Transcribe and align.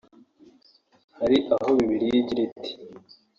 Hari 1.19 1.37
aho 1.55 1.67
Bibiliya 1.77 2.17
igira 2.21 2.41
iti 2.47 2.71